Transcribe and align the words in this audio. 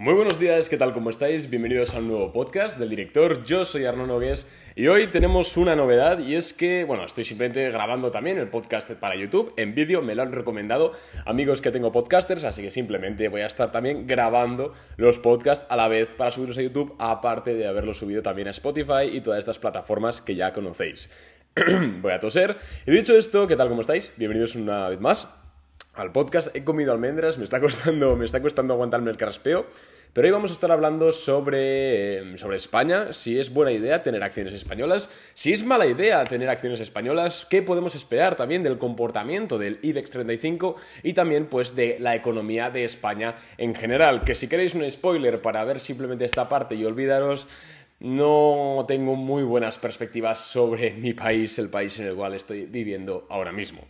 Muy 0.00 0.14
buenos 0.14 0.40
días, 0.40 0.70
¿qué 0.70 0.78
tal? 0.78 0.94
¿Cómo 0.94 1.10
estáis? 1.10 1.50
Bienvenidos 1.50 1.94
a 1.94 1.98
un 1.98 2.08
nuevo 2.08 2.32
podcast 2.32 2.78
del 2.78 2.88
director. 2.88 3.44
Yo 3.44 3.66
soy 3.66 3.84
Arno 3.84 4.06
Nogues 4.06 4.46
y 4.74 4.86
hoy 4.86 5.08
tenemos 5.08 5.58
una 5.58 5.76
novedad 5.76 6.20
y 6.20 6.36
es 6.36 6.54
que, 6.54 6.84
bueno, 6.84 7.04
estoy 7.04 7.24
simplemente 7.24 7.70
grabando 7.70 8.10
también 8.10 8.38
el 8.38 8.48
podcast 8.48 8.90
para 8.92 9.14
YouTube 9.14 9.52
en 9.58 9.74
vídeo, 9.74 10.00
me 10.00 10.14
lo 10.14 10.22
han 10.22 10.32
recomendado 10.32 10.92
amigos 11.26 11.60
que 11.60 11.70
tengo 11.70 11.92
podcasters, 11.92 12.44
así 12.44 12.62
que 12.62 12.70
simplemente 12.70 13.28
voy 13.28 13.42
a 13.42 13.46
estar 13.46 13.72
también 13.72 14.06
grabando 14.06 14.72
los 14.96 15.18
podcasts 15.18 15.66
a 15.68 15.76
la 15.76 15.86
vez 15.86 16.08
para 16.16 16.30
subirlos 16.30 16.56
a 16.56 16.62
YouTube, 16.62 16.96
aparte 16.98 17.52
de 17.52 17.68
haberlos 17.68 17.98
subido 17.98 18.22
también 18.22 18.48
a 18.48 18.52
Spotify 18.52 19.04
y 19.12 19.20
todas 19.20 19.40
estas 19.40 19.58
plataformas 19.58 20.22
que 20.22 20.34
ya 20.34 20.54
conocéis. 20.54 21.10
voy 22.00 22.12
a 22.12 22.18
toser. 22.18 22.56
Y 22.86 22.92
dicho 22.92 23.14
esto, 23.14 23.46
¿qué 23.46 23.54
tal? 23.54 23.68
¿Cómo 23.68 23.82
estáis? 23.82 24.14
Bienvenidos 24.16 24.54
una 24.56 24.88
vez 24.88 24.98
más 24.98 25.39
al 26.00 26.12
podcast. 26.12 26.54
He 26.56 26.64
comido 26.64 26.92
almendras, 26.92 27.38
me 27.38 27.44
está 27.44 27.60
costando, 27.60 28.16
me 28.16 28.24
está 28.24 28.40
costando 28.40 28.74
aguantarme 28.74 29.10
el 29.10 29.16
carraspeo. 29.16 29.66
Pero 30.12 30.26
hoy 30.26 30.32
vamos 30.32 30.50
a 30.50 30.54
estar 30.54 30.72
hablando 30.72 31.12
sobre, 31.12 32.18
em, 32.18 32.36
sobre 32.36 32.56
España, 32.56 33.12
si 33.12 33.38
es 33.38 33.52
buena 33.52 33.70
idea 33.70 34.02
tener 34.02 34.24
acciones 34.24 34.52
españolas, 34.54 35.08
si 35.34 35.52
es 35.52 35.62
mala 35.62 35.86
idea 35.86 36.24
tener 36.24 36.48
acciones 36.48 36.80
españolas, 36.80 37.46
qué 37.48 37.62
podemos 37.62 37.94
esperar 37.94 38.34
también 38.34 38.64
del 38.64 38.76
comportamiento 38.76 39.56
del 39.56 39.78
IBEX 39.82 40.10
35 40.10 40.74
y 41.04 41.12
también 41.12 41.46
pues 41.46 41.76
de 41.76 41.96
la 42.00 42.16
economía 42.16 42.70
de 42.70 42.82
España 42.82 43.36
en 43.56 43.72
general. 43.72 44.24
Que 44.24 44.34
si 44.34 44.48
queréis 44.48 44.74
un 44.74 44.90
spoiler 44.90 45.40
para 45.40 45.62
ver 45.62 45.78
simplemente 45.78 46.24
esta 46.24 46.48
parte 46.48 46.74
y 46.74 46.84
olvidaros 46.84 47.46
no 48.00 48.86
tengo 48.88 49.14
muy 49.14 49.44
buenas 49.44 49.78
perspectivas 49.78 50.38
sobre 50.40 50.92
mi 50.92 51.12
país, 51.12 51.56
el 51.58 51.68
país 51.68 51.96
en 52.00 52.06
el 52.06 52.16
cual 52.16 52.34
estoy 52.34 52.64
viviendo 52.66 53.26
ahora 53.30 53.52
mismo. 53.52 53.82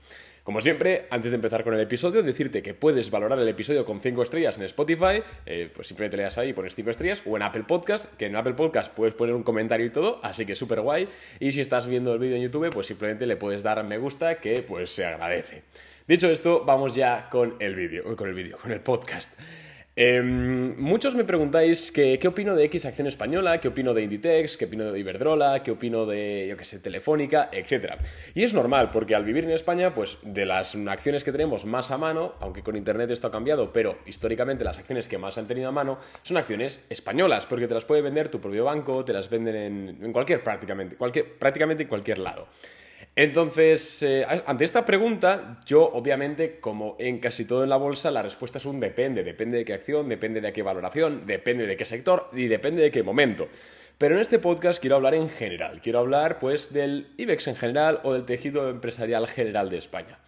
Como 0.43 0.61
siempre, 0.61 1.07
antes 1.11 1.31
de 1.31 1.35
empezar 1.35 1.63
con 1.65 1.75
el 1.75 1.81
episodio, 1.81 2.23
decirte 2.23 2.63
que 2.63 2.73
puedes 2.73 3.11
valorar 3.11 3.39
el 3.39 3.49
episodio 3.49 3.85
con 3.85 4.01
5 4.01 4.23
estrellas 4.23 4.57
en 4.57 4.65
Spotify, 4.65 5.23
eh, 5.45 5.71
pues 5.75 5.87
simplemente 5.87 6.17
le 6.17 6.23
das 6.23 6.39
ahí 6.39 6.51
y 6.51 6.53
pones 6.53 6.75
5 6.75 6.91
estrellas, 6.91 7.23
o 7.27 7.37
en 7.37 7.43
Apple 7.43 7.65
Podcast, 7.65 8.15
que 8.17 8.27
en 8.27 8.37
Apple 8.37 8.55
Podcast 8.55 8.93
puedes 8.95 9.15
poner 9.15 9.35
un 9.35 9.43
comentario 9.43 9.87
y 9.87 9.91
todo, 9.91 10.19
así 10.23 10.47
que 10.47 10.55
súper 10.55 10.81
guay. 10.81 11.09
Y 11.41 11.53
si 11.53 11.61
estás 11.61 11.87
viendo 11.87 12.13
el 12.15 12.19
vídeo 12.19 12.37
en 12.37 12.43
YouTube, 12.43 12.71
pues 12.71 12.87
simplemente 12.87 13.27
le 13.27 13.37
puedes 13.37 13.63
dar 13.63 13.85
me 13.85 13.99
gusta, 13.99 14.37
que 14.37 14.63
pues 14.63 14.91
se 14.91 15.05
agradece. 15.05 15.63
Dicho 16.09 16.29
esto, 16.29 16.65
vamos 16.65 16.95
ya 16.95 17.29
con 17.31 17.57
el 17.61 17.75
vídeo, 17.75 18.17
con 18.17 18.29
el 18.29 18.35
vídeo, 18.35 18.59
con 18.59 18.73
el 18.73 18.81
podcast. 18.81 19.33
Em, 20.03 20.75
muchos 20.79 21.15
me 21.15 21.25
preguntáis 21.25 21.93
qué 21.93 22.19
opino 22.27 22.57
de 22.57 22.65
X 22.65 22.87
Acción 22.87 23.07
Española, 23.07 23.61
qué 23.61 23.69
opino 23.69 23.93
de 23.93 24.03
Inditex, 24.03 24.57
qué 24.57 24.65
opino 24.65 24.91
de 24.91 24.99
Iberdrola, 24.99 25.63
qué 25.63 25.73
opino 25.73 26.07
de, 26.07 26.47
yo 26.49 26.57
qué 26.57 26.65
sé, 26.65 26.79
Telefónica, 26.79 27.51
etc. 27.53 27.97
Y 28.33 28.43
es 28.43 28.55
normal, 28.55 28.89
porque 28.91 29.15
al 29.15 29.27
vivir 29.27 29.45
en 29.45 29.51
España, 29.51 29.93
pues 29.93 30.17
de 30.23 30.47
las 30.47 30.75
acciones 30.75 31.23
que 31.23 31.33
tenemos 31.33 31.67
más 31.67 31.91
a 31.91 31.99
mano, 31.99 32.33
aunque 32.41 32.63
con 32.63 32.77
Internet 32.77 33.11
esto 33.11 33.27
ha 33.27 33.31
cambiado, 33.31 33.75
pero 33.75 33.99
históricamente 34.07 34.65
las 34.65 34.79
acciones 34.79 35.07
que 35.07 35.19
más 35.19 35.37
han 35.37 35.47
tenido 35.47 35.69
a 35.69 35.73
mano 35.73 35.99
son 36.23 36.39
acciones 36.39 36.83
españolas, 36.89 37.45
porque 37.45 37.69
te 37.69 37.75
las 37.75 37.85
puede 37.85 38.01
vender 38.01 38.31
tu 38.31 38.41
propio 38.41 38.65
banco, 38.65 39.05
te 39.05 39.13
las 39.13 39.29
venden 39.29 39.55
en, 39.55 39.99
en 40.03 40.13
cualquier, 40.15 40.43
prácticamente, 40.43 40.97
cualquier, 40.97 41.35
prácticamente 41.35 41.83
en 41.83 41.91
cualquier 41.91 42.21
lado. 42.21 42.49
Entonces, 43.17 44.03
eh, 44.03 44.25
ante 44.47 44.65
esta 44.65 44.85
pregunta, 44.85 45.61
yo 45.67 45.83
obviamente, 45.83 46.61
como 46.61 46.97
en 46.99 47.19
casi 47.19 47.45
todo 47.45 47.65
en 47.65 47.71
la 47.71 47.77
bolsa, 47.77 48.11
la 48.11 48.23
respuesta 48.23 48.59
es 48.59 48.65
un 48.65 48.81
depende. 48.81 49.25
Depende 49.25 49.59
de 49.59 49.65
qué 49.65 49.75
acción, 49.75 50.09
depende 50.09 50.41
de 50.41 50.53
qué 50.53 50.63
valoración, 50.63 51.27
depende 51.27 51.67
de 51.67 51.77
qué 51.77 51.85
sector 51.85 52.31
y 52.33 52.47
depende 52.47 52.83
de 52.83 52.91
qué 52.91 53.03
momento. 53.03 53.49
Pero 53.99 54.15
en 54.15 54.23
este 54.23 54.39
podcast 54.39 54.81
quiero 54.81 54.97
hablar 54.97 55.15
en 55.15 55.29
general. 55.29 55.81
Quiero 55.83 55.99
hablar 55.99 56.39
pues 56.39 56.73
del 56.73 57.09
IBEX 57.19 57.49
en 57.49 57.57
general 57.57 58.01
o 58.05 58.15
del 58.15 58.25
tejido 58.25 58.71
empresarial 58.71 59.27
general 59.27 59.69
de 59.69 59.77
España. 59.77 60.19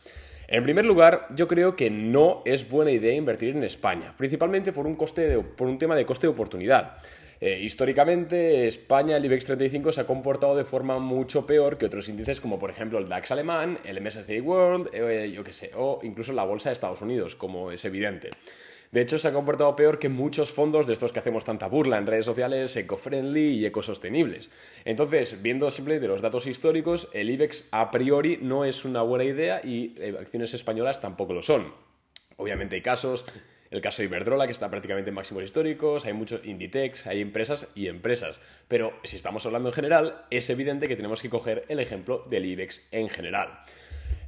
En 0.48 0.62
primer 0.62 0.84
lugar, 0.84 1.28
yo 1.34 1.48
creo 1.48 1.74
que 1.76 1.88
no 1.88 2.42
es 2.44 2.68
buena 2.68 2.90
idea 2.90 3.14
invertir 3.14 3.56
en 3.56 3.64
España, 3.64 4.12
principalmente 4.18 4.70
por 4.74 4.86
un, 4.86 4.96
coste 4.96 5.38
por 5.38 5.68
un 5.68 5.78
tema 5.78 5.96
de 5.96 6.04
coste 6.04 6.26
de 6.26 6.32
oportunidad. 6.32 6.98
Eh, 7.44 7.58
históricamente, 7.60 8.68
España, 8.68 9.16
el 9.16 9.24
IBEX 9.24 9.46
35, 9.46 9.90
se 9.90 10.00
ha 10.02 10.06
comportado 10.06 10.54
de 10.54 10.64
forma 10.64 11.00
mucho 11.00 11.44
peor 11.44 11.76
que 11.76 11.86
otros 11.86 12.08
índices 12.08 12.40
como 12.40 12.60
por 12.60 12.70
ejemplo 12.70 13.00
el 13.00 13.08
DAX 13.08 13.32
alemán, 13.32 13.80
el 13.84 14.00
MSCI 14.00 14.40
World, 14.40 14.90
eh, 14.92 15.28
yo 15.34 15.42
qué 15.42 15.52
sé, 15.52 15.72
o 15.74 15.98
incluso 16.04 16.32
la 16.32 16.44
bolsa 16.44 16.68
de 16.68 16.74
Estados 16.74 17.02
Unidos, 17.02 17.34
como 17.34 17.72
es 17.72 17.84
evidente. 17.84 18.30
De 18.92 19.00
hecho, 19.00 19.18
se 19.18 19.26
ha 19.26 19.32
comportado 19.32 19.74
peor 19.74 19.98
que 19.98 20.08
muchos 20.08 20.52
fondos 20.52 20.86
de 20.86 20.92
estos 20.92 21.10
que 21.10 21.18
hacemos 21.18 21.44
tanta 21.44 21.66
burla 21.66 21.98
en 21.98 22.06
redes 22.06 22.26
sociales, 22.26 22.76
eco-friendly 22.76 23.54
y 23.54 23.66
ecosostenibles. 23.66 24.48
Entonces, 24.84 25.42
viendo 25.42 25.68
simplemente 25.68 26.06
los 26.06 26.22
datos 26.22 26.46
históricos, 26.46 27.08
el 27.12 27.28
IBEX 27.28 27.66
a 27.72 27.90
priori 27.90 28.38
no 28.40 28.64
es 28.64 28.84
una 28.84 29.02
buena 29.02 29.24
idea 29.24 29.60
y 29.64 29.96
eh, 29.98 30.14
acciones 30.16 30.54
españolas 30.54 31.00
tampoco 31.00 31.32
lo 31.32 31.42
son. 31.42 31.74
Obviamente 32.36 32.76
hay 32.76 32.82
casos 32.82 33.24
el 33.72 33.80
caso 33.80 34.02
de 34.02 34.06
Iberdrola, 34.06 34.46
que 34.46 34.52
está 34.52 34.70
prácticamente 34.70 35.08
en 35.08 35.14
máximos 35.14 35.42
históricos, 35.44 36.04
hay 36.04 36.12
muchos 36.12 36.44
Inditex, 36.44 37.06
hay 37.06 37.20
empresas 37.20 37.68
y 37.74 37.88
empresas. 37.88 38.38
Pero 38.68 38.92
si 39.02 39.16
estamos 39.16 39.44
hablando 39.46 39.70
en 39.70 39.74
general, 39.74 40.26
es 40.30 40.48
evidente 40.50 40.88
que 40.88 40.96
tenemos 40.96 41.22
que 41.22 41.30
coger 41.30 41.64
el 41.68 41.80
ejemplo 41.80 42.24
del 42.28 42.44
IBEX 42.44 42.86
en 42.90 43.08
general. 43.08 43.60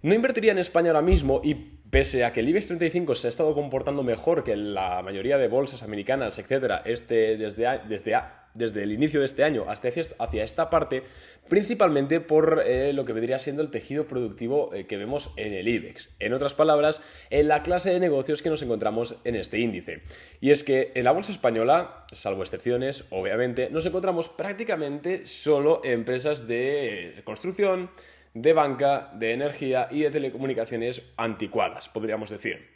No 0.02 0.14
invertiría 0.14 0.52
en 0.52 0.58
España 0.58 0.90
ahora 0.90 1.02
mismo 1.02 1.40
y 1.44 1.54
pese 1.94 2.24
a 2.24 2.32
que 2.32 2.40
el 2.40 2.48
IBEX 2.48 2.66
35 2.66 3.14
se 3.14 3.28
ha 3.28 3.30
estado 3.30 3.54
comportando 3.54 4.02
mejor 4.02 4.42
que 4.42 4.56
la 4.56 5.00
mayoría 5.02 5.38
de 5.38 5.46
bolsas 5.46 5.84
americanas, 5.84 6.40
etcétera, 6.40 6.82
este, 6.84 7.36
desde, 7.36 7.82
desde 7.88 8.16
desde 8.54 8.82
el 8.82 8.90
inicio 8.90 9.20
de 9.20 9.26
este 9.26 9.44
año 9.44 9.66
hasta 9.68 9.88
hacia 10.18 10.42
esta 10.42 10.70
parte, 10.70 11.04
principalmente 11.48 12.18
por 12.18 12.64
eh, 12.66 12.92
lo 12.92 13.04
que 13.04 13.12
vendría 13.12 13.38
siendo 13.38 13.62
el 13.62 13.70
tejido 13.70 14.08
productivo 14.08 14.74
eh, 14.74 14.86
que 14.86 14.96
vemos 14.96 15.32
en 15.36 15.52
el 15.52 15.68
IBEX. 15.68 16.10
En 16.18 16.32
otras 16.32 16.54
palabras, 16.54 17.00
en 17.30 17.46
la 17.46 17.62
clase 17.62 17.90
de 17.90 18.00
negocios 18.00 18.42
que 18.42 18.50
nos 18.50 18.62
encontramos 18.62 19.14
en 19.22 19.36
este 19.36 19.60
índice. 19.60 20.02
Y 20.40 20.50
es 20.50 20.64
que 20.64 20.90
en 20.96 21.04
la 21.04 21.12
bolsa 21.12 21.30
española, 21.30 22.06
salvo 22.10 22.42
excepciones, 22.42 23.04
obviamente, 23.10 23.70
nos 23.70 23.86
encontramos 23.86 24.28
prácticamente 24.28 25.26
solo 25.26 25.80
empresas 25.84 26.48
de 26.48 27.22
construcción, 27.24 27.90
de 28.34 28.52
banca, 28.52 29.10
de 29.14 29.32
energía 29.32 29.88
y 29.90 30.02
de 30.02 30.10
telecomunicaciones 30.10 31.02
anticuadas, 31.16 31.88
podríamos 31.88 32.30
decir. 32.30 32.68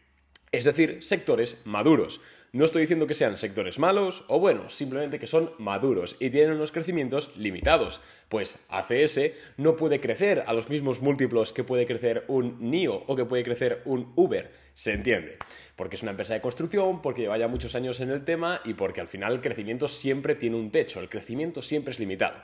Es 0.52 0.64
decir, 0.64 1.02
sectores 1.02 1.60
maduros. 1.66 2.20
No 2.50 2.64
estoy 2.64 2.80
diciendo 2.80 3.06
que 3.06 3.12
sean 3.12 3.36
sectores 3.36 3.78
malos 3.78 4.24
o 4.28 4.40
buenos, 4.40 4.72
simplemente 4.72 5.18
que 5.18 5.26
son 5.26 5.52
maduros 5.58 6.16
y 6.18 6.30
tienen 6.30 6.52
unos 6.52 6.72
crecimientos 6.72 7.36
limitados. 7.36 8.00
Pues 8.30 8.58
ACS 8.70 9.32
no 9.58 9.76
puede 9.76 10.00
crecer 10.00 10.44
a 10.46 10.54
los 10.54 10.70
mismos 10.70 11.02
múltiplos 11.02 11.52
que 11.52 11.64
puede 11.64 11.86
crecer 11.86 12.24
un 12.28 12.56
NIO 12.58 13.04
o 13.06 13.16
que 13.16 13.26
puede 13.26 13.44
crecer 13.44 13.82
un 13.84 14.14
Uber. 14.16 14.50
Se 14.72 14.94
entiende. 14.94 15.36
Porque 15.78 15.94
es 15.94 16.02
una 16.02 16.10
empresa 16.10 16.34
de 16.34 16.40
construcción, 16.40 17.00
porque 17.00 17.22
lleva 17.22 17.38
ya 17.38 17.46
muchos 17.46 17.76
años 17.76 18.00
en 18.00 18.10
el 18.10 18.24
tema 18.24 18.60
y 18.64 18.74
porque 18.74 19.00
al 19.00 19.06
final 19.06 19.34
el 19.34 19.40
crecimiento 19.40 19.86
siempre 19.86 20.34
tiene 20.34 20.56
un 20.56 20.72
techo, 20.72 20.98
el 20.98 21.08
crecimiento 21.08 21.62
siempre 21.62 21.92
es 21.92 22.00
limitado. 22.00 22.34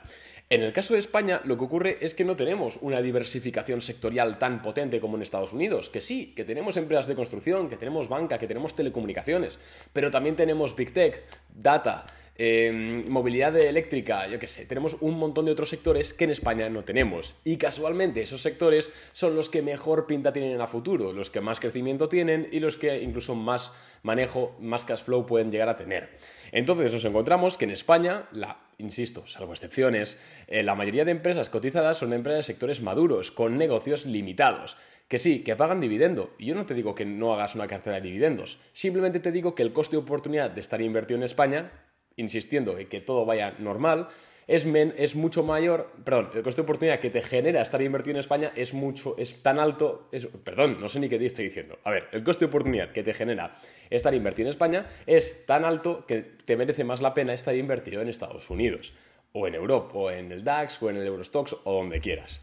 En 0.49 0.61
el 0.61 0.71
caso 0.71 0.93
de 0.93 0.99
España, 0.99 1.41
lo 1.43 1.57
que 1.57 1.63
ocurre 1.65 1.97
es 1.99 2.13
que 2.13 2.23
no 2.23 2.35
tenemos 2.35 2.77
una 2.81 3.01
diversificación 3.01 3.81
sectorial 3.81 4.39
tan 4.39 4.61
potente 4.61 5.01
como 5.01 5.17
en 5.17 5.23
Estados 5.23 5.51
Unidos, 5.51 5.89
que 5.89 6.01
sí, 6.01 6.33
que 6.33 6.45
tenemos 6.45 6.77
empresas 6.77 7.07
de 7.07 7.15
construcción, 7.15 7.67
que 7.67 7.75
tenemos 7.77 8.07
banca, 8.07 8.37
que 8.37 8.47
tenemos 8.47 8.73
telecomunicaciones, 8.73 9.59
pero 9.91 10.11
también 10.11 10.35
tenemos 10.35 10.75
Big 10.75 10.93
Tech, 10.93 11.23
Data, 11.53 12.05
em, 12.37 13.07
movilidad 13.09 13.55
eléctrica, 13.57 14.27
yo 14.27 14.39
qué 14.39 14.47
sé, 14.47 14.65
tenemos 14.65 14.97
un 15.01 15.17
montón 15.17 15.45
de 15.45 15.51
otros 15.51 15.69
sectores 15.69 16.13
que 16.13 16.25
en 16.25 16.31
España 16.31 16.69
no 16.69 16.83
tenemos. 16.83 17.35
Y 17.43 17.57
casualmente 17.57 18.21
esos 18.21 18.41
sectores 18.41 18.91
son 19.13 19.35
los 19.35 19.49
que 19.49 19.61
mejor 19.61 20.07
pinta 20.07 20.33
tienen 20.33 20.59
a 20.61 20.67
futuro, 20.67 21.13
los 21.13 21.29
que 21.29 21.41
más 21.41 21.59
crecimiento 21.59 22.09
tienen 22.09 22.47
y 22.51 22.59
los 22.59 22.77
que 22.77 23.01
incluso 23.01 23.35
más 23.35 23.71
manejo, 24.03 24.55
más 24.59 24.85
cash 24.85 25.03
flow 25.03 25.25
pueden 25.25 25.51
llegar 25.51 25.69
a 25.69 25.77
tener. 25.77 26.09
Entonces 26.51 26.93
nos 26.93 27.05
encontramos 27.05 27.57
que 27.57 27.65
en 27.65 27.71
España, 27.71 28.27
la, 28.31 28.59
insisto, 28.77 29.25
salvo 29.25 29.53
excepciones, 29.53 30.19
eh, 30.47 30.63
la 30.63 30.75
mayoría 30.75 31.05
de 31.05 31.11
empresas 31.11 31.49
cotizadas 31.49 31.97
son 31.97 32.13
empresas 32.13 32.39
de 32.45 32.53
sectores 32.53 32.81
maduros, 32.81 33.31
con 33.31 33.57
negocios 33.57 34.05
limitados. 34.05 34.77
Que 35.07 35.19
sí, 35.19 35.43
que 35.43 35.55
pagan 35.55 35.81
dividendo. 35.81 36.33
Y 36.39 36.47
yo 36.47 36.55
no 36.55 36.65
te 36.65 36.73
digo 36.73 36.95
que 36.95 37.05
no 37.05 37.33
hagas 37.33 37.53
una 37.53 37.67
cartera 37.67 37.97
de 37.97 38.01
dividendos. 38.01 38.59
Simplemente 38.73 39.19
te 39.19 39.31
digo 39.31 39.53
que 39.53 39.61
el 39.61 39.71
coste 39.71 39.95
de 39.95 40.01
oportunidad 40.01 40.49
de 40.49 40.61
estar 40.61 40.81
invertido 40.81 41.17
en 41.17 41.23
España, 41.23 41.71
insistiendo 42.17 42.77
en 42.77 42.87
que 42.87 43.01
todo 43.01 43.25
vaya 43.25 43.55
normal, 43.59 44.09
es, 44.47 44.65
es 44.65 45.15
mucho 45.15 45.43
mayor, 45.43 45.91
perdón, 46.03 46.29
el 46.35 46.43
coste 46.43 46.61
de 46.61 46.65
oportunidad 46.65 46.99
que 46.99 47.09
te 47.09 47.21
genera 47.21 47.61
estar 47.61 47.81
invertido 47.81 48.11
en 48.11 48.19
España 48.19 48.51
es 48.55 48.73
mucho, 48.73 49.15
es 49.17 49.41
tan 49.41 49.59
alto, 49.59 50.07
es, 50.11 50.27
perdón, 50.27 50.77
no 50.79 50.87
sé 50.87 50.99
ni 50.99 51.09
qué 51.09 51.17
te 51.17 51.25
estoy 51.25 51.45
diciendo. 51.45 51.79
A 51.83 51.89
ver, 51.89 52.07
el 52.11 52.23
coste 52.23 52.45
de 52.45 52.49
oportunidad 52.49 52.91
que 52.91 53.03
te 53.03 53.13
genera 53.13 53.55
estar 53.89 54.13
invertido 54.13 54.47
en 54.47 54.51
España 54.51 54.85
es 55.07 55.45
tan 55.45 55.65
alto 55.65 56.05
que 56.05 56.21
te 56.21 56.55
merece 56.57 56.83
más 56.83 57.01
la 57.01 57.13
pena 57.13 57.33
estar 57.33 57.55
invertido 57.55 58.01
en 58.01 58.09
Estados 58.09 58.49
Unidos, 58.49 58.93
o 59.33 59.47
en 59.47 59.55
Europa, 59.55 59.91
o 59.93 60.11
en 60.11 60.31
el 60.31 60.43
DAX, 60.43 60.81
o 60.81 60.89
en 60.89 60.97
el 60.97 61.07
Eurostox, 61.07 61.55
o 61.63 61.73
donde 61.73 61.99
quieras. 61.99 62.41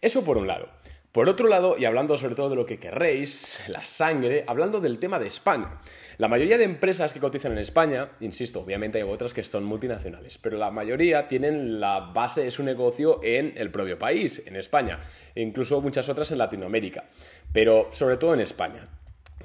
Eso 0.00 0.24
por 0.24 0.38
un 0.38 0.46
lado. 0.46 0.68
Por 1.12 1.28
otro 1.28 1.46
lado, 1.46 1.76
y 1.76 1.84
hablando 1.84 2.16
sobre 2.16 2.34
todo 2.34 2.48
de 2.48 2.56
lo 2.56 2.64
que 2.64 2.78
querréis, 2.78 3.60
la 3.68 3.84
sangre, 3.84 4.44
hablando 4.46 4.80
del 4.80 4.98
tema 4.98 5.18
de 5.18 5.26
España. 5.26 5.78
La 6.16 6.26
mayoría 6.26 6.56
de 6.56 6.64
empresas 6.64 7.12
que 7.12 7.20
cotizan 7.20 7.52
en 7.52 7.58
España, 7.58 8.12
insisto, 8.20 8.60
obviamente 8.60 8.96
hay 8.96 9.04
otras 9.04 9.34
que 9.34 9.42
son 9.42 9.64
multinacionales, 9.64 10.38
pero 10.38 10.56
la 10.56 10.70
mayoría 10.70 11.28
tienen 11.28 11.80
la 11.80 12.00
base 12.14 12.44
de 12.44 12.50
su 12.50 12.62
negocio 12.62 13.20
en 13.22 13.52
el 13.58 13.70
propio 13.70 13.98
país, 13.98 14.42
en 14.46 14.56
España, 14.56 15.00
e 15.34 15.42
incluso 15.42 15.82
muchas 15.82 16.08
otras 16.08 16.30
en 16.32 16.38
Latinoamérica, 16.38 17.04
pero 17.52 17.90
sobre 17.92 18.16
todo 18.16 18.32
en 18.32 18.40
España. 18.40 18.88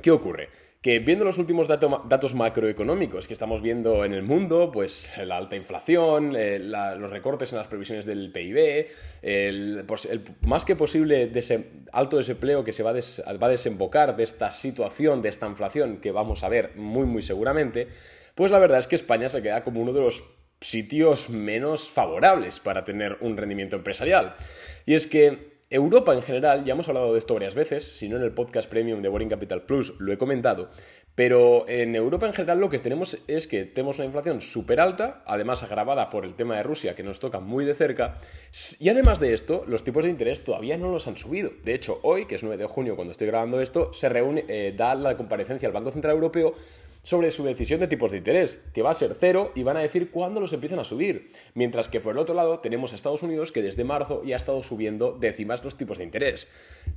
¿Qué 0.01 0.11
ocurre? 0.11 0.66
Que 0.81 0.99
viendo 0.99 1.25
los 1.25 1.37
últimos 1.37 1.67
datos 1.67 2.35
macroeconómicos 2.35 3.27
que 3.27 3.33
estamos 3.33 3.61
viendo 3.61 4.05
en 4.05 4.13
el 4.13 4.21
mundo, 4.21 4.71
pues 4.71 5.11
la 5.17 5.37
alta 5.37 5.55
inflación, 5.55 6.35
eh, 6.35 6.59
los 6.59 7.09
recortes 7.09 7.51
en 7.51 7.57
las 7.57 7.67
previsiones 7.67 8.05
del 8.05 8.31
PIB, 8.31 8.87
el, 9.23 9.85
más 10.41 10.65
que 10.65 10.75
posible 10.75 11.31
alto 11.91 12.17
desempleo 12.17 12.63
que 12.63 12.73
se 12.73 12.83
va, 12.83 12.93
va 12.93 13.47
a 13.47 13.49
desembocar 13.49 14.15
de 14.15 14.23
esta 14.23 14.51
situación, 14.51 15.21
de 15.21 15.29
esta 15.29 15.47
inflación 15.47 15.97
que 15.97 16.11
vamos 16.11 16.43
a 16.43 16.49
ver 16.49 16.73
muy 16.75 17.05
muy 17.05 17.23
seguramente, 17.23 17.87
pues 18.35 18.51
la 18.51 18.59
verdad 18.59 18.77
es 18.77 18.87
que 18.87 18.95
España 18.95 19.29
se 19.29 19.41
queda 19.41 19.63
como 19.63 19.81
uno 19.81 19.93
de 19.93 20.01
los 20.01 20.23
sitios 20.61 21.29
menos 21.29 21.89
favorables 21.89 22.59
para 22.59 22.83
tener 22.83 23.17
un 23.21 23.35
rendimiento 23.35 23.75
empresarial. 23.75 24.35
Y 24.85 24.93
es 24.93 25.07
que 25.07 25.56
Europa 25.69 26.13
en 26.13 26.21
general, 26.21 26.63
ya 26.63 26.73
hemos 26.73 26.87
hablado 26.87 27.11
de 27.11 27.19
esto 27.19 27.33
varias 27.33 27.53
veces, 27.53 27.83
si 27.83 28.07
no 28.07 28.15
en 28.15 28.23
el 28.23 28.31
podcast 28.31 28.69
premium 28.69 29.01
de 29.01 29.09
Boring 29.09 29.27
Capital 29.27 29.63
Plus 29.63 29.95
lo 29.99 30.13
he 30.13 30.17
comentado, 30.17 30.69
pero 31.13 31.67
en 31.67 31.93
Europa 31.93 32.25
en 32.25 32.31
general 32.31 32.59
lo 32.59 32.69
que 32.69 32.79
tenemos 32.79 33.17
es 33.27 33.47
que 33.47 33.65
tenemos 33.65 33.97
una 33.97 34.05
inflación 34.05 34.39
súper 34.39 34.79
alta, 34.79 35.23
además 35.25 35.63
agravada 35.63 36.09
por 36.09 36.23
el 36.23 36.35
tema 36.35 36.55
de 36.55 36.63
Rusia 36.63 36.95
que 36.95 37.03
nos 37.03 37.19
toca 37.19 37.41
muy 37.41 37.65
de 37.65 37.73
cerca, 37.73 38.17
y 38.79 38.87
además 38.87 39.19
de 39.19 39.33
esto, 39.33 39.65
los 39.67 39.83
tipos 39.83 40.05
de 40.05 40.11
interés 40.11 40.41
todavía 40.41 40.77
no 40.77 40.89
los 40.89 41.05
han 41.07 41.17
subido. 41.17 41.51
De 41.65 41.73
hecho, 41.73 41.99
hoy, 42.03 42.27
que 42.27 42.35
es 42.35 42.43
9 42.43 42.55
de 42.55 42.67
junio 42.67 42.95
cuando 42.95 43.11
estoy 43.11 43.27
grabando 43.27 43.59
esto, 43.59 43.91
se 43.93 44.07
reúne, 44.07 44.45
eh, 44.47 44.73
da 44.73 44.95
la 44.95 45.17
comparecencia 45.17 45.67
al 45.67 45.73
Banco 45.73 45.91
Central 45.91 46.13
Europeo 46.13 46.53
sobre 47.07 47.31
su 47.31 47.45
decisión 47.45 47.79
de 47.79 47.87
tipos 47.87 48.11
de 48.11 48.17
interés, 48.17 48.59
que 48.73 48.81
va 48.81 48.89
a 48.89 48.93
ser 48.93 49.15
cero 49.17 49.53
y 49.55 49.63
van 49.63 49.77
a 49.77 49.79
decir 49.79 50.11
cuándo 50.11 50.41
los 50.41 50.51
empiezan 50.51 50.79
a 50.79 50.83
subir. 50.83 51.31
Mientras 51.53 51.87
que 51.87 52.01
por 52.01 52.11
el 52.11 52.17
otro 52.17 52.35
lado 52.35 52.59
tenemos 52.59 52.91
a 52.91 52.97
Estados 52.97 53.23
Unidos 53.23 53.53
que 53.53 53.61
desde 53.61 53.85
marzo 53.85 54.25
ya 54.25 54.35
ha 54.35 54.37
estado 54.37 54.61
subiendo 54.61 55.15
décimas 55.17 55.63
los 55.63 55.77
tipos 55.77 55.99
de 55.99 56.03
interés. 56.03 56.49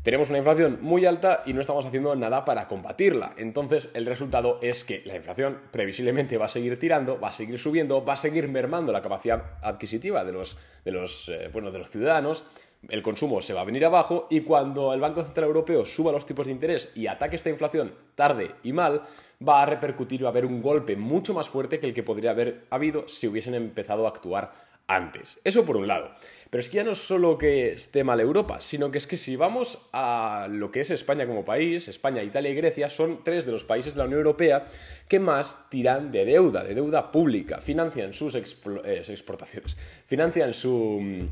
Tenemos 0.03 0.29
una 0.29 0.39
inflación 0.39 0.81
muy 0.81 1.07
alta 1.07 1.45
y 1.47 1.53
no 1.53 1.61
estamos 1.61 1.87
haciendo 1.87 2.17
nada 2.17 2.45
para 2.45 2.67
combatirla. 2.67 3.35
Entonces 3.37 3.91
el 3.95 4.05
resultado 4.05 4.59
es 4.62 4.85
que 4.85 5.01
la 5.05 5.15
inflación 5.15 5.61
previsiblemente 5.71 6.39
va 6.39 6.47
a 6.47 6.49
seguir 6.49 6.77
tirando, 6.77 7.21
va 7.21 7.29
a 7.29 7.33
seguir 7.33 7.61
subiendo, 7.61 8.05
va 8.05 8.15
a 8.15 8.17
seguir 8.17 8.49
mermando 8.49 8.91
la 8.91 9.03
capacidad 9.03 9.61
adquisitiva 9.63 10.25
de 10.25 10.33
los, 10.33 10.59
de 10.85 10.91
los, 10.91 11.29
eh, 11.29 11.51
bueno, 11.53 11.71
de 11.71 11.79
los 11.79 11.89
ciudadanos 11.89 12.43
el 12.88 13.03
consumo 13.03 13.41
se 13.43 13.53
va 13.53 13.61
a 13.61 13.65
venir 13.65 13.85
abajo 13.85 14.27
y 14.31 14.41
cuando 14.41 14.94
el 14.94 15.00
Banco 15.00 15.23
Central 15.23 15.47
Europeo 15.47 15.85
suba 15.85 16.12
los 16.12 16.27
tipos 16.27 16.47
de 16.47 16.53
interés 16.53 16.91
y 16.94 17.06
ataque 17.06 17.37
esta 17.37 17.50
inflación 17.50 17.94
tarde 18.15 18.53
y 18.62 18.73
mal, 18.73 19.03
va 19.47 19.62
a 19.62 19.67
repercutir, 19.67 20.25
va 20.25 20.29
a 20.29 20.31
haber 20.31 20.47
un 20.47 20.62
golpe 20.62 20.97
mucho 20.97 21.35
más 21.35 21.49
fuerte 21.49 21.79
que 21.79 21.87
el 21.87 21.94
que 21.94 22.03
podría 22.03 22.31
haber 22.31 22.65
habido 22.71 23.06
si 23.09 23.29
hubiesen 23.29 23.55
empezado 23.55 24.06
a 24.06 24.11
actuar 24.11 24.53
antes. 24.87 25.38
Eso 25.44 25.65
por 25.65 25.77
un 25.77 25.87
lado. 25.87 26.11
Pero 26.50 26.61
es 26.61 26.69
que 26.69 26.79
ya 26.79 26.85
no 26.85 26.91
es 26.91 26.99
solo 26.99 27.38
que 27.38 27.73
esté 27.73 28.03
mal 28.03 28.19
Europa, 28.19 28.61
sino 28.61 28.91
que 28.91 28.99
es 28.99 29.06
que 29.06 29.17
si 29.17 29.37
vamos 29.37 29.79
a 29.93 30.49
lo 30.50 30.73
que 30.73 30.81
es 30.81 30.91
España 30.91 31.27
como 31.27 31.44
país, 31.44 31.87
España, 31.87 32.25
Italia 32.25 32.50
y 32.50 32.56
Grecia 32.56 32.88
son 32.88 33.23
tres 33.23 33.47
de 33.47 33.53
los 33.53 33.65
países 33.65 33.94
de 33.94 33.99
la 33.99 34.06
Unión 34.06 34.19
Europea 34.19 34.67
que 35.06 35.21
más 35.21 35.71
tiran 35.71 36.11
de 36.11 36.25
deuda, 36.25 36.65
de 36.65 36.75
deuda 36.75 37.12
pública, 37.12 37.61
financian 37.61 38.12
sus 38.12 38.35
eh, 38.35 39.03
exportaciones, 39.09 39.77
financian 40.06 40.53
su 40.53 41.29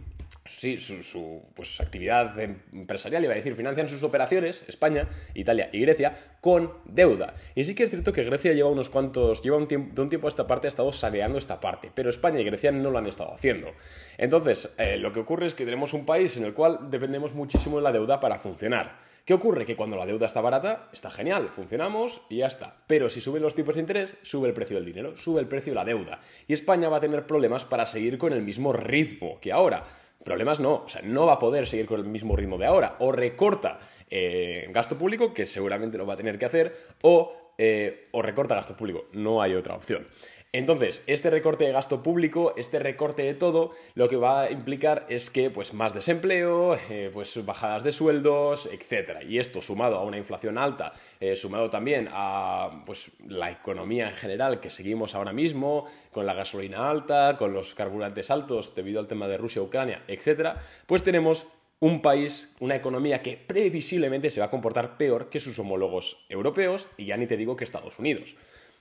sí, 0.49 0.81
su, 0.81 1.43
pues, 1.55 1.81
actividad 1.81 2.39
empresarial, 2.41 3.25
iba 3.25 3.33
a 3.33 3.37
decir, 3.37 3.55
financian 3.55 3.89
sus 3.89 4.03
operaciones, 4.03 4.65
España, 4.67 5.09
Italia 5.35 5.71
y 5.73 5.81
Grecia, 5.81 6.17
con 6.41 6.73
deuda. 6.85 7.35
Y 7.55 7.65
sí 7.65 7.75
que 7.75 7.85
es 7.85 7.91
cierto 7.91 8.13
que 8.13 8.25
Grecia 8.25 8.53
lleva 8.53 8.71
unos 8.71 8.89
cuantos, 8.91 9.43
lleva 9.43 9.57
un 9.57 9.69
tiempo, 9.69 9.95
de 9.95 10.03
un 10.03 10.09
tiempo 10.09 10.27
a 10.27 10.31
esta 10.31 10.47
parte 10.47 10.67
ha 10.67 10.71
estado 10.71 10.93
saneando 10.93 11.39
esta 11.39 11.61
parte, 11.61 11.91
pero 11.95 12.11
España 12.11 12.41
y 12.41 12.45
Grecia 12.45 12.73
no 12.73 12.91
lo 12.91 12.99
han 12.99 13.07
estado 13.07 13.33
haciendo. 13.33 13.73
Entonces, 14.17 14.75
eh, 14.79 14.97
lo 14.97 15.13
que 15.13 15.21
ocurre 15.21 15.47
es 15.47 15.55
que 15.55 15.65
tenemos 15.65 15.93
un 15.93 16.07
país 16.07 16.37
en 16.37 16.45
el 16.45 16.55
cual 16.55 16.91
dependemos 16.91 17.35
muchísimo 17.35 17.77
de 17.77 17.83
la 17.83 17.93
deuda 17.93 18.21
para 18.21 18.39
funcionar. 18.39 19.09
¿Qué 19.29 19.35
ocurre? 19.35 19.67
Que 19.67 19.77
cuando 19.77 19.99
la 19.99 20.07
deuda 20.07 20.25
está 20.25 20.41
barata, 20.41 20.89
está 20.91 21.11
genial, 21.11 21.51
funcionamos 21.51 22.23
y 22.31 22.39
ya 22.39 22.47
está. 22.47 22.79
Pero 22.87 23.11
si 23.11 23.21
suben 23.21 23.43
los 23.43 23.55
tipos 23.55 23.75
de 23.75 23.83
interés, 23.83 24.17
sube 24.23 24.49
el 24.49 24.55
precio 24.55 24.77
del 24.77 24.87
dinero, 24.87 25.19
sube 25.19 25.39
el 25.43 25.47
precio 25.47 25.73
de 25.73 25.75
la 25.75 25.85
deuda. 25.85 26.21
Y 26.47 26.55
España 26.55 26.89
va 26.89 26.97
a 26.97 27.01
tener 27.01 27.27
problemas 27.27 27.67
para 27.67 27.85
seguir 27.85 28.17
con 28.17 28.33
el 28.33 28.41
mismo 28.41 28.73
ritmo 28.73 29.39
que 29.39 29.53
ahora. 29.53 29.85
Problemas 30.25 30.61
no, 30.61 30.83
o 30.85 30.89
sea, 30.89 31.03
no 31.03 31.27
va 31.27 31.35
a 31.35 31.39
poder 31.39 31.67
seguir 31.67 31.87
con 31.87 32.01
el 32.01 32.07
mismo 32.07 32.37
ritmo 32.37 32.59
de 32.59 32.67
ahora. 32.67 32.97
O 32.99 33.13
recorta 33.13 33.79
eh, 34.11 34.67
gasto 34.71 34.99
público, 34.99 35.33
que 35.33 35.47
seguramente 35.47 35.97
lo 35.99 36.07
va 36.07 36.15
a 36.15 36.17
tener 36.17 36.39
que 36.39 36.47
hacer, 36.47 36.77
o, 37.03 37.55
eh, 37.57 38.09
o 38.13 38.23
recorta 38.23 38.55
gasto 38.55 38.77
público. 38.77 39.07
No 39.13 39.41
hay 39.41 39.55
otra 39.55 39.75
opción. 39.75 40.07
Entonces, 40.53 41.03
este 41.07 41.29
recorte 41.29 41.65
de 41.65 41.73
gasto 41.73 42.03
público, 42.03 42.55
este 42.57 42.79
recorte 42.79 43.23
de 43.23 43.35
todo, 43.35 43.73
lo 43.95 44.09
que 44.09 44.17
va 44.17 44.43
a 44.43 44.51
implicar 44.51 45.05
es 45.11 45.31
que, 45.31 45.51
pues, 45.51 45.75
más 45.75 45.93
desempleo, 45.93 46.75
eh, 46.89 47.11
pues, 47.13 47.45
bajadas 47.45 47.85
de 47.85 47.93
sueldos, 47.93 48.67
etc. 48.67 49.23
Y 49.29 49.39
esto 49.39 49.61
sumado 49.61 49.97
a 49.97 50.05
una 50.05 50.17
inflación 50.17 50.57
alta, 50.57 50.95
eh, 51.21 51.37
sumado 51.37 51.69
también 51.69 52.09
a, 52.13 52.83
pues, 52.87 53.11
la 53.27 53.51
economía 53.51 54.09
en 54.09 54.15
general 54.15 54.59
que 54.59 54.71
seguimos 54.71 55.15
ahora 55.15 55.35
mismo, 55.35 55.87
con 56.13 56.25
la 56.25 56.33
gasolina 56.33 56.89
alta, 56.89 57.37
con 57.37 57.53
los 57.53 57.75
carburantes 57.75 58.31
altos 58.31 58.75
debido 58.75 59.01
al 59.01 59.07
tema 59.07 59.29
de 59.29 59.37
Rusia, 59.37 59.61
Ucrania, 59.61 60.03
etc., 60.09 60.57
pues 60.87 61.03
tenemos 61.03 61.47
un 61.81 62.01
país, 62.01 62.55
una 62.59 62.75
economía 62.75 63.23
que 63.23 63.37
previsiblemente 63.37 64.31
se 64.31 64.41
va 64.41 64.47
a 64.47 64.51
comportar 64.51 64.97
peor 64.97 65.29
que 65.29 65.41
sus 65.41 65.59
homólogos 65.59 66.25
europeos 66.31 66.89
y 66.97 67.05
ya 67.05 67.17
ni 67.17 67.27
te 67.27 67.37
digo 67.37 67.55
que 67.55 67.65
Estados 67.65 67.99
Unidos. 67.99 68.35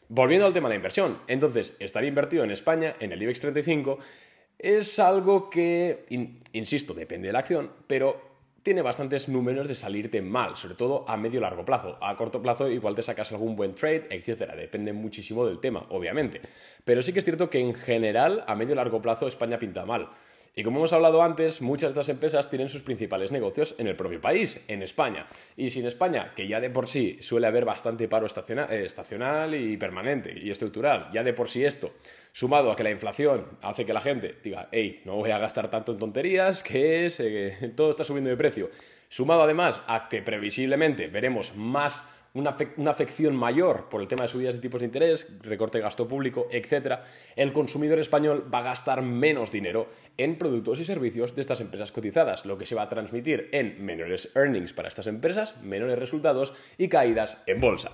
Volviendo 0.10 0.46
al 0.46 0.54
tema 0.54 0.70
de 0.70 0.74
la 0.74 0.78
inversión, 0.78 1.20
entonces, 1.28 1.76
estar 1.80 2.04
invertido 2.06 2.44
en 2.44 2.52
España, 2.52 2.96
en 3.00 3.12
el 3.12 3.22
IBEX 3.22 3.42
35, 3.42 4.00
es 4.58 5.00
algo 5.00 5.50
que, 5.50 6.06
insisto, 6.54 6.94
depende 6.94 7.28
de 7.28 7.34
la 7.34 7.40
acción, 7.40 7.72
pero 7.88 8.28
tiene 8.64 8.82
bastantes 8.82 9.30
números 9.30 9.68
de 9.68 9.76
salirte 9.76 10.22
mal, 10.22 10.58
sobre 10.58 10.76
todo 10.76 11.06
a 11.08 11.16
medio 11.16 11.40
largo 11.40 11.64
plazo. 11.64 11.98
A 12.02 12.18
corto 12.18 12.42
plazo 12.42 12.70
igual 12.70 12.96
te 12.96 13.02
sacas 13.02 13.32
algún 13.32 13.56
buen 13.56 13.74
trade, 13.76 14.08
etcétera. 14.10 14.56
Depende 14.56 14.92
muchísimo 14.92 15.46
del 15.46 15.60
tema, 15.60 15.86
obviamente. 15.90 16.42
Pero 16.84 17.02
sí 17.02 17.14
que 17.14 17.20
es 17.20 17.26
cierto 17.26 17.50
que 17.50 17.60
en 17.60 17.74
general, 17.74 18.44
a 18.46 18.56
medio 18.56 18.76
largo 18.76 19.02
plazo, 19.02 19.28
España 19.28 19.58
pinta 19.58 19.86
mal. 19.86 20.10
Y 20.58 20.64
como 20.64 20.80
hemos 20.80 20.92
hablado 20.92 21.22
antes, 21.22 21.62
muchas 21.62 21.94
de 21.94 22.00
estas 22.00 22.10
empresas 22.10 22.50
tienen 22.50 22.68
sus 22.68 22.82
principales 22.82 23.32
negocios 23.32 23.76
en 23.78 23.86
el 23.86 23.96
propio 23.96 24.20
país, 24.20 24.60
en 24.68 24.82
España. 24.82 25.28
Y 25.56 25.70
si 25.70 25.82
en 25.82 25.86
España, 25.86 26.34
que 26.36 26.48
ya 26.48 26.60
de 26.60 26.72
por 26.72 26.88
sí 26.88 27.18
suele 27.22 27.46
haber 27.46 27.64
bastante 27.64 28.08
paro 28.08 28.26
eh, 28.26 28.84
estacional, 28.84 29.54
y 29.54 29.78
permanente 29.78 30.34
y 30.36 30.50
estructural, 30.50 31.12
ya 31.14 31.24
de 31.24 31.34
por 31.34 31.48
sí 31.48 31.64
esto, 31.64 31.92
sumado 32.32 32.72
a 32.72 32.76
que 32.76 32.82
la 32.82 32.90
inflación 32.90 33.46
hace 33.62 33.86
que 33.86 33.94
la 33.94 34.02
gente 34.02 34.36
diga, 34.44 34.68
hey, 34.72 35.04
no 35.06 35.18
voy 35.18 35.30
a 35.30 35.38
gastar 35.38 35.70
tanto 35.70 35.92
en 35.92 36.00
tonterías, 36.00 36.64
que 36.64 37.06
eh, 37.06 37.72
todo 37.76 37.92
está 37.92 38.04
subiendo 38.04 38.32
de 38.32 38.38
precio. 38.38 38.72
Sumado 39.10 39.44
además 39.44 39.84
a 39.86 40.10
que 40.10 40.24
previsiblemente 40.24 41.08
veremos 41.08 41.56
más 41.56 42.04
una, 42.34 42.56
afección 42.90 43.36
mayor 43.36 43.90
por 43.90 44.02
el 44.02 44.08
tema 44.08 44.24
de 44.24 44.28
subidas 44.28 44.56
de 44.56 44.62
tipos 44.62 44.80
de 44.80 44.86
interés, 44.86 45.28
recorte 45.42 45.78
de 45.78 45.84
gasto 45.84 46.08
público, 46.08 46.48
etc., 46.52 47.00
el 47.36 47.52
consumidor 47.52 48.00
español 48.00 48.50
va 48.54 48.60
a 48.60 48.64
gastar 48.64 49.02
menos 49.02 49.52
dinero 49.52 49.88
en 50.18 50.38
productos 50.38 50.80
y 50.80 50.86
servicios 50.86 51.36
de 51.36 51.42
estas 51.42 51.62
empresas 51.62 51.92
cotizadas, 51.92 52.46
lo 52.46 52.58
que 52.58 52.66
se 52.66 52.76
va 52.76 52.84
a 52.84 52.90
transmitir 52.90 53.50
en 53.52 53.84
menores 53.84 54.32
earnings 54.36 54.74
para 54.74 54.88
estas 54.88 55.08
empresas, 55.08 55.62
menores 55.62 55.98
resultados 55.98 56.54
y 56.78 56.88
caídas 56.90 57.44
en 57.48 57.60
bolsa. 57.60 57.92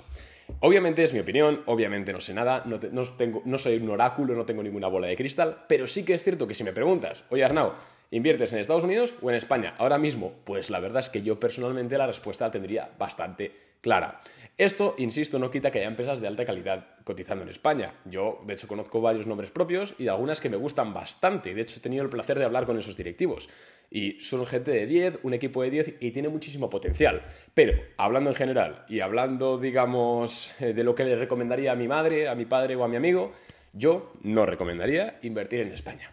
Obviamente 0.60 1.04
es 1.04 1.14
mi 1.14 1.20
opinión, 1.20 1.64
obviamente 1.66 2.12
no 2.14 2.20
sé 2.20 2.34
nada, 2.34 2.64
no, 2.66 2.80
tengo, 2.80 3.42
no 3.46 3.58
soy 3.58 3.78
un 3.78 3.90
oráculo, 3.90 4.36
no 4.36 4.46
tengo 4.46 4.62
ninguna 4.62 4.88
bola 4.88 5.08
de 5.08 5.16
cristal, 5.16 5.66
pero 5.68 5.88
sí 5.88 6.04
que 6.04 6.14
es 6.14 6.24
cierto 6.24 6.48
que 6.48 6.54
si 6.54 6.64
me 6.64 6.74
preguntas, 6.74 7.24
oye 7.30 7.44
Arnau, 7.44 7.74
¿inviertes 8.14 8.54
en 8.54 8.60
Estados 8.60 8.84
Unidos 8.84 9.16
o 9.22 9.30
en 9.30 9.36
España 9.36 9.76
ahora 9.78 9.98
mismo? 9.98 10.34
Pues 10.44 10.70
la 10.70 10.80
verdad 10.80 11.00
es 11.00 11.10
que 11.10 11.24
yo 11.24 11.40
personalmente 11.40 11.98
la 11.98 12.08
respuesta 12.08 12.46
la 12.46 12.52
tendría 12.52 12.92
bastante 12.98 13.52
clara. 13.82 14.22
Esto, 14.56 14.94
insisto, 15.00 15.40
no 15.40 15.50
quita 15.50 15.72
que 15.72 15.80
haya 15.80 15.88
empresas 15.88 16.22
de 16.22 16.28
alta 16.28 16.46
calidad 16.46 16.86
cotizando 17.04 17.44
en 17.44 17.50
España. 17.50 17.96
Yo, 18.06 18.40
de 18.46 18.54
hecho, 18.54 18.68
conozco 18.68 19.02
varios 19.02 19.26
nombres 19.26 19.50
propios 19.50 19.96
y 19.98 20.04
de 20.04 20.12
algunas 20.12 20.42
que 20.42 20.50
me 20.50 20.58
gustan 20.58 20.94
bastante. 20.94 21.56
De 21.56 21.62
hecho, 21.62 21.80
he 21.80 21.82
tenido 21.82 22.04
el 22.04 22.10
placer 22.10 22.38
de 22.38 22.46
hablar 22.46 22.66
con 22.66 22.78
esos 22.78 22.96
directivos. 22.96 23.50
Y 23.90 24.20
son 24.22 24.46
gente 24.46 24.70
de 24.70 24.86
10, 24.86 25.20
un 25.24 25.34
equipo 25.34 25.64
de 25.64 25.72
10 25.72 25.96
y 26.00 26.12
tiene 26.12 26.30
muchísimo 26.30 26.70
potencial. 26.70 27.24
Pero, 27.56 27.74
hablando 27.98 28.30
en 28.30 28.36
general 28.36 28.86
y 28.88 29.00
hablando, 29.00 29.58
digamos, 29.58 30.54
eh, 30.62 30.74
de 30.74 30.84
lo 30.84 30.94
que 30.94 31.04
le 31.04 31.16
recomendaría 31.16 31.72
a 31.72 31.76
mi 31.76 31.88
madre, 31.88 32.30
a 32.30 32.36
mi 32.36 32.46
padre 32.46 32.76
o 32.76 32.84
a 32.84 32.88
mi 32.88 32.96
amigo, 32.96 33.34
yo 33.74 34.12
no 34.22 34.46
recomendaría 34.46 35.18
invertir 35.24 35.62
en 35.62 35.72
España. 35.72 36.12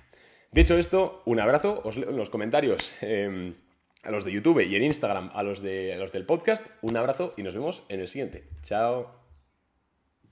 Dicho 0.53 0.77
esto, 0.77 1.23
un 1.27 1.39
abrazo, 1.39 1.83
en 1.85 2.17
los 2.17 2.31
comentarios. 2.31 2.93
Em, 3.03 3.55
a 4.03 4.11
los 4.11 4.25
de 4.25 4.33
YouTube 4.33 4.67
y 4.67 4.75
en 4.75 4.83
Instagram, 4.83 5.31
a 5.35 5.43
los, 5.43 5.61
de, 5.63 5.95
a 5.95 5.97
los 5.99 6.13
del 6.13 6.25
podcast, 6.25 6.67
un 6.83 6.97
abrazo 6.97 7.35
y 7.37 7.43
nos 7.43 7.55
vemos 7.55 7.85
en 7.89 8.01
el 8.01 8.09
siguiente. 8.09 8.45
Chao. 8.63 9.20